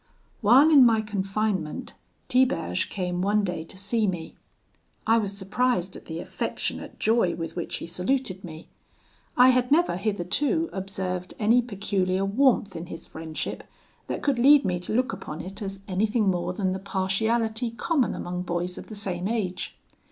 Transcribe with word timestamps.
"While 0.41 0.71
in 0.71 0.83
my 0.83 1.01
confinement 1.01 1.93
Tiberge 2.27 2.89
came 2.89 3.21
one 3.21 3.43
day 3.43 3.61
to 3.65 3.77
see 3.77 4.07
me. 4.07 4.35
I 5.05 5.19
was 5.19 5.37
surprised 5.37 5.95
at 5.95 6.05
the 6.05 6.19
affectionate 6.19 6.97
joy 6.97 7.35
with 7.35 7.55
which 7.55 7.75
he 7.75 7.85
saluted 7.85 8.43
me. 8.43 8.67
I 9.37 9.49
had 9.49 9.71
never, 9.71 9.97
hitherto, 9.97 10.71
observed 10.73 11.35
any 11.37 11.61
peculiar 11.61 12.25
warmth 12.25 12.75
in 12.75 12.87
his 12.87 13.05
friendship 13.05 13.63
that 14.07 14.23
could 14.23 14.39
lead 14.39 14.65
me 14.65 14.79
to 14.79 14.91
look 14.95 15.13
upon 15.13 15.39
it 15.39 15.61
as 15.61 15.81
anything 15.87 16.29
more 16.29 16.51
than 16.51 16.73
the 16.73 16.79
partiality 16.79 17.69
common 17.69 18.15
among 18.15 18.41
boys 18.41 18.79
of 18.79 18.87
the 18.87 18.95
same 18.95 19.27
age. 19.27 19.77